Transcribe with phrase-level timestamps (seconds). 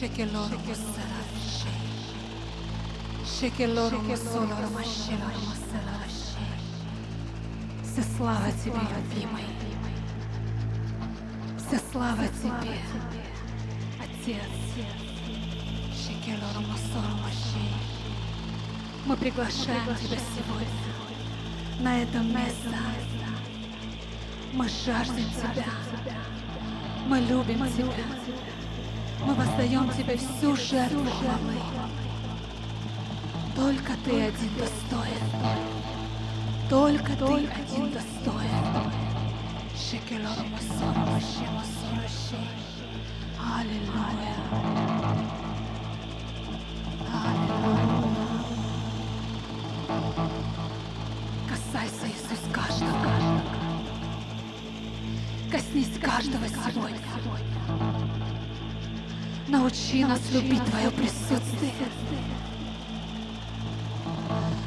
[0.00, 1.68] Масараши.
[3.22, 6.46] Шекелор Масолор Машилор Масараши.
[7.84, 9.44] Вся слава Тебе, любимый.
[11.58, 12.78] Вся слава Тебе,
[14.00, 14.40] Отец.
[15.92, 16.64] Шекелор.
[19.04, 22.74] Мы приглашаем Тебя сегодня на это место.
[24.54, 25.66] Мы жаждем Тебя.
[27.06, 28.30] Мы любим Тебя.
[29.26, 31.54] Мы воздаем Тебе всю жертву хвалы.
[33.54, 35.24] Только Ты один достоин.
[36.68, 38.90] Только Ты один достоин.
[43.58, 44.34] Аллилуйя.
[47.12, 48.00] Аллилуйя.
[51.48, 53.40] Касайся, Иисус, каждого.
[55.50, 57.79] Коснись каждого сегодня.
[59.50, 61.72] Научи нас любить Твое присутствие.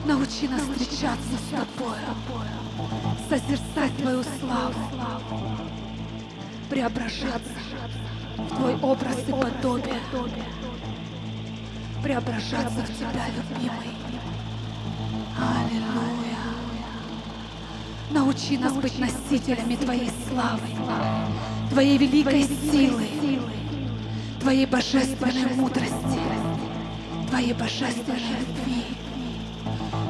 [0.05, 1.95] Научи нас встречаться с Тобою,
[3.29, 4.75] созерцать Твою славу,
[6.69, 7.53] преображаться
[8.37, 10.01] в Твой образ и подобие,
[12.03, 13.95] преображаться в Тебя, любимый.
[15.39, 16.43] Аллилуйя.
[18.11, 20.67] Научи нас быть носителями Твоей славы,
[21.69, 23.07] Твоей великой силы,
[24.43, 26.19] Твоей божественной мудрости,
[27.29, 28.83] Твоей божественной любви.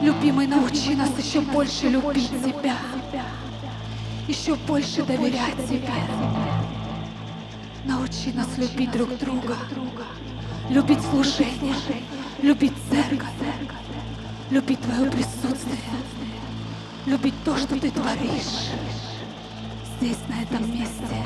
[0.02, 2.76] Любимый, научи нас еще больше любить Тебя,
[4.28, 5.94] еще больше доверять Тебе.
[7.86, 9.56] Научи нас любить друг друга,
[10.68, 11.76] любить служение,
[12.42, 13.30] любить церковь,
[14.50, 15.78] любить Твое присутствие,
[17.06, 18.72] любить то, что Ты творишь
[20.00, 21.24] здесь, на этом месте,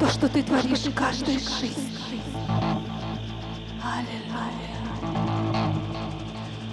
[0.00, 2.22] то, что Ты творишь в каждой жизни.
[3.82, 4.80] Аллилуйя.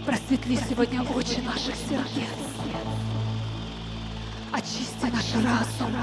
[0.06, 2.30] Просветли сегодня очи наших сердец.
[4.54, 5.94] Очисти наш разум.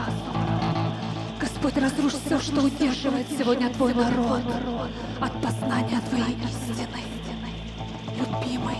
[1.40, 4.42] Господь, разрушь все, что удерживает сегодня Твой народ
[5.20, 7.00] от познания Твоей истины.
[8.18, 8.78] Любимый,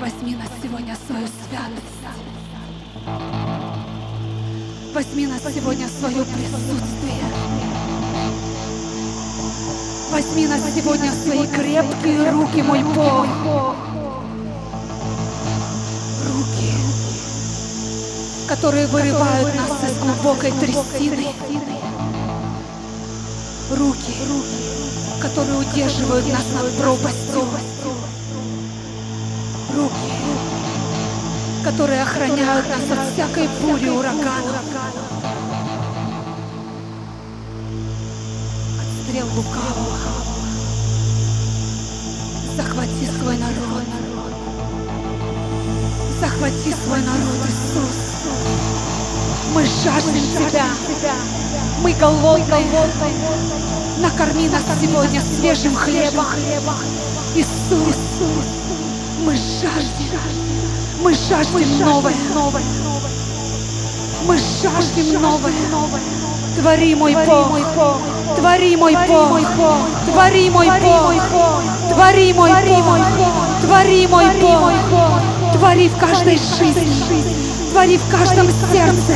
[0.00, 1.98] возьми нас сегодня свою святость.
[4.98, 7.22] Возьми нас сегодня в свое присутствие.
[10.10, 13.28] Возьми нас сегодня в свои крепкие руки, мой Бог.
[16.26, 16.72] Руки,
[18.48, 21.28] которые вырывают нас из глубокой трясины.
[23.70, 24.16] Руки,
[25.22, 27.44] которые удерживают нас над пропастью.
[29.76, 30.57] Руки,
[31.64, 34.60] которые охраняют нас от всякой бури урагана.
[38.80, 39.98] От стрел лукавого.
[42.56, 43.84] Захвати свой народ.
[46.20, 47.98] Захвати свой народ, Иисус.
[49.54, 50.66] Мы жаждем Тебя.
[51.82, 52.66] Мы голодные.
[54.00, 56.26] Накорми нас сегодня свежим хлебом.
[57.34, 57.96] Иисус,
[59.24, 60.18] мы жаждем.
[61.00, 62.14] Мы жаждем новое.
[64.26, 65.52] Мы жаждем новое.
[66.56, 67.58] Твори, мой Бог.
[68.36, 69.40] Твори, мой Бог.
[70.06, 71.12] Твори, мой Бог.
[71.94, 72.98] Твори, мой Бог.
[73.62, 74.72] Твори, мой Бог.
[75.52, 77.24] Твори в каждой жизни.
[77.70, 79.14] Твори в каждом сердце.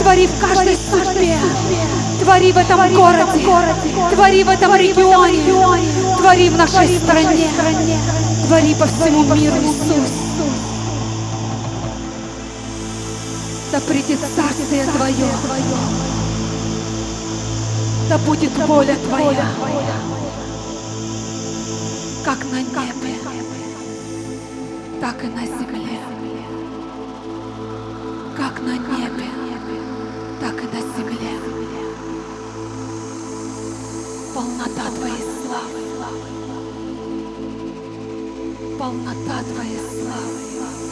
[0.00, 1.36] Твори в каждой судьбе.
[2.20, 3.46] Твори в этом городе.
[4.14, 5.42] Твори в этом регионе.
[6.16, 7.50] Твори в нашей стране.
[8.46, 10.29] Твори по всему миру, Иисус.
[13.72, 15.30] Да придет царствие Твое.
[18.08, 19.46] Да будет воля Твоя,
[22.24, 23.14] как на небе,
[25.00, 26.00] так и на земле.
[28.36, 29.30] Как на небе,
[30.40, 31.38] так и на земле.
[34.34, 35.82] Полнота Твоей славы.
[38.76, 40.89] Полнота Твоей славы.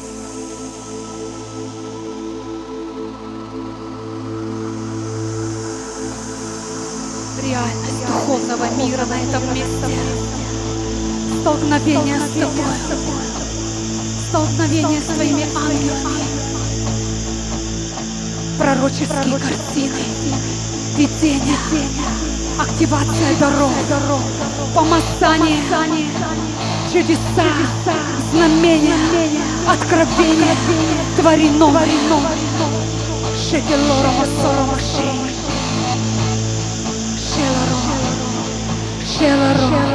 [8.78, 9.98] Мира на этом месте.
[11.40, 12.64] Столкновение с тобой.
[14.28, 16.22] Столкновение с твоими ангелами.
[18.56, 20.04] Пророческие картины.
[20.96, 21.58] Видения.
[22.58, 23.72] Активация дорог.
[24.74, 25.58] Помазание.
[26.92, 27.48] Чудеса.
[28.32, 28.94] Знамения.
[29.68, 30.54] Откровения.
[31.16, 31.88] Твори новое.
[33.36, 35.27] Шекелора Масора Машей.
[39.18, 39.87] 邪恶。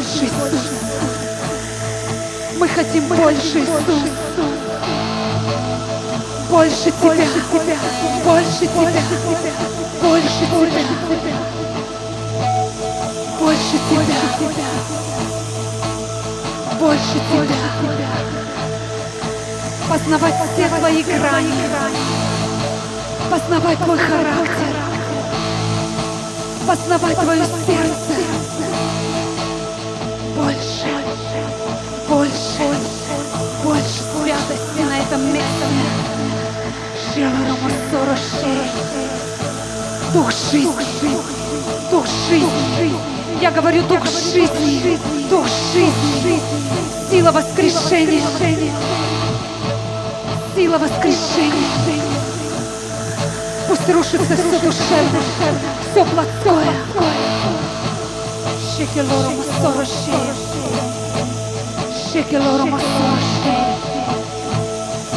[0.00, 0.60] Больше, Иисус.
[2.58, 4.10] Мы хотим больше, Иисус.
[6.48, 7.26] Больше Тебя,
[8.24, 9.02] больше Тебя,
[10.02, 10.82] больше Тебя,
[13.38, 14.16] больше Тебя,
[16.78, 17.56] больше Тебя.
[19.88, 21.52] Познавать все Твои грани,
[23.30, 24.76] познавать Твой характер,
[26.66, 28.39] познавать Твое сердце.
[32.10, 32.66] Больше,
[33.62, 35.66] больше святости на этом месте.
[37.14, 38.58] Шеларамасороши.
[40.12, 41.16] Дух жизни,
[41.90, 42.92] дух жизни.
[43.40, 44.98] Я говорю дух жизни,
[45.30, 46.40] дух жизни,
[47.08, 48.22] сила воскрешения,
[50.56, 52.02] сила воскрешения.
[53.68, 55.22] Пусть рушится все душевное,
[55.92, 56.74] все плотское.
[62.20, 64.04] Shake your Lord on my summer shake.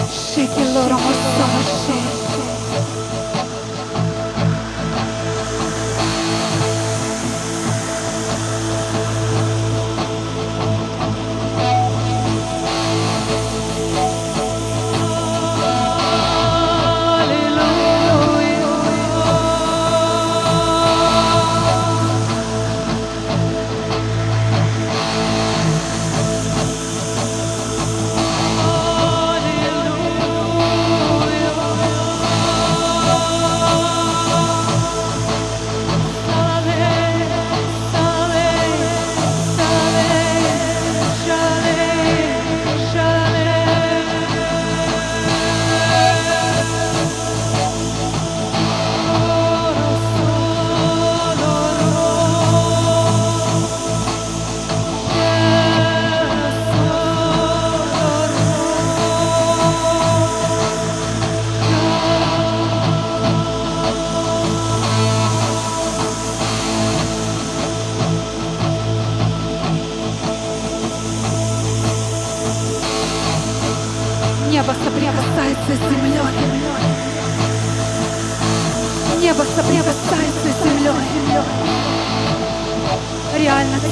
[0.10, 2.13] Shake your Lord on my.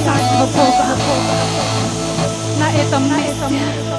[0.04, 0.96] Царство Бога
[2.58, 3.91] на этом месте.